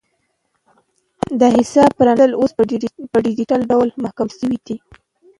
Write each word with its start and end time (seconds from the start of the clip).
د 1.39 1.41
حساب 1.55 1.91
پرانیستل 1.99 2.31
اوس 2.39 2.51
په 3.13 3.19
ډیجیټل 3.27 3.61
ډول 3.71 3.87
ممکن 4.03 4.27
شوي 4.37 4.57
دي. 4.65 4.75